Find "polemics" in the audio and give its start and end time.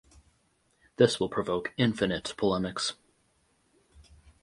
2.35-2.95